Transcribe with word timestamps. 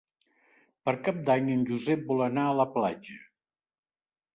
Per 0.87 0.93
Cap 1.09 1.21
d'Any 1.29 1.53
en 1.57 1.63
Josep 1.73 2.03
vol 2.11 2.27
anar 2.31 2.49
a 2.49 2.59
la 2.65 2.69
platja. 2.79 3.23